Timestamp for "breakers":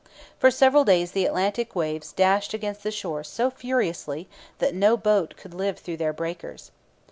6.11-6.71